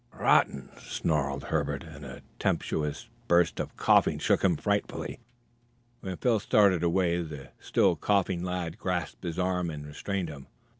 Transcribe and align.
"Rotten!" 0.15 0.71
snarled 0.79 1.43
Herbert, 1.43 1.83
and 1.83 2.03
a 2.03 2.23
tempestuous 2.39 3.07
burst 3.27 3.59
of 3.59 3.77
coughing 3.77 4.17
shook 4.17 4.43
him 4.43 4.57
frightfully. 4.57 5.19
When 5.99 6.17
Phil 6.17 6.39
started 6.39 6.81
away 6.81 7.21
the 7.21 7.49
still 7.59 7.95
coughing 7.95 8.43
lad 8.43 8.79
grasped 8.79 9.23
his 9.23 9.37
arm 9.37 9.69
and 9.69 9.85
restrained 9.85 10.29
him. 10.29 10.47